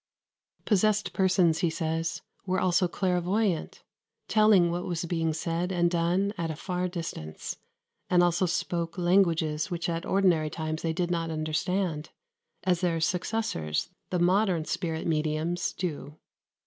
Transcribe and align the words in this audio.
Possessed 0.65 1.13
persons, 1.13 1.59
he 1.59 1.69
says, 1.69 2.23
were 2.47 2.59
also 2.59 2.87
clairvoyant, 2.87 3.83
telling 4.27 4.71
what 4.71 4.85
was 4.85 5.05
being 5.05 5.31
said 5.31 5.71
and 5.71 5.91
done 5.91 6.33
at 6.39 6.49
a 6.49 6.55
far 6.55 6.87
distance; 6.87 7.57
and 8.09 8.23
also 8.23 8.47
spoke 8.47 8.97
languages 8.97 9.69
which 9.69 9.87
at 9.87 10.03
ordinary 10.03 10.49
times 10.49 10.81
they 10.81 10.91
did 10.91 11.11
not 11.11 11.29
understand, 11.29 12.09
as 12.63 12.81
their 12.81 12.99
successors, 12.99 13.89
the 14.09 14.17
modern 14.17 14.65
spirit 14.65 15.05
mediums, 15.05 15.71
do. 15.71 16.17